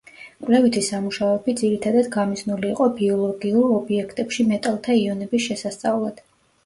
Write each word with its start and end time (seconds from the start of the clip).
კვლევითი 0.45 0.81
სამუშაოები 0.85 1.53
ძირითადად 1.59 2.09
გამიზნული 2.15 2.69
იყო 2.71 2.87
ბიოლოგიურ 3.01 3.69
ობიექტებში 3.77 4.47
მეტალთა 4.55 4.97
იონების 5.05 5.47
შესასწავლად. 5.51 6.25